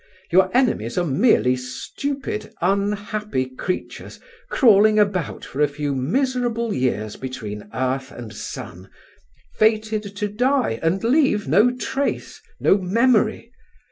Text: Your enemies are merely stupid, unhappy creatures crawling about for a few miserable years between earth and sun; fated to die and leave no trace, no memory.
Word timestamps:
Your 0.31 0.49
enemies 0.57 0.97
are 0.97 1.05
merely 1.05 1.55
stupid, 1.55 2.55
unhappy 2.59 3.45
creatures 3.45 4.19
crawling 4.49 4.97
about 4.97 5.45
for 5.45 5.61
a 5.61 5.67
few 5.67 5.93
miserable 5.93 6.73
years 6.73 7.15
between 7.17 7.69
earth 7.71 8.11
and 8.11 8.33
sun; 8.33 8.89
fated 9.59 10.01
to 10.15 10.27
die 10.27 10.79
and 10.81 11.03
leave 11.03 11.47
no 11.47 11.69
trace, 11.77 12.41
no 12.59 12.79
memory. 12.79 13.51